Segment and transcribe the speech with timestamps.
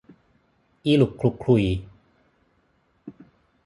[0.83, 1.63] อีหลุกขลุกขลุ่ย